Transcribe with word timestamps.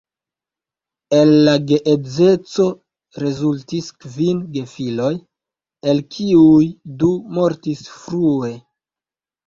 El 1.17 1.33
la 1.47 1.53
geedzeco 1.71 2.65
rezultis 3.25 3.91
kvin 4.07 4.43
gefiloj, 4.59 5.15
el 5.95 6.05
kiuj 6.19 6.69
du 7.05 7.15
mortis 7.41 7.89
frue. 8.05 8.57